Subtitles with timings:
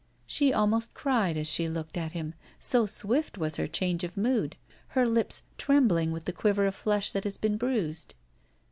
[0.25, 4.55] She almost cried as she looked at him, so swift was her change of mood,
[4.97, 8.15] her lips trembling with the quiver of flesh that has been bruised.